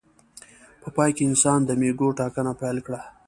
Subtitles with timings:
[0.81, 3.01] په پای کې انسان د مېږو ټاکنه پیل کړه.